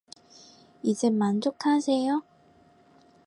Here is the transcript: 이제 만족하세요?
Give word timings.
이제 0.81 1.11
만족하세요? 1.11 2.23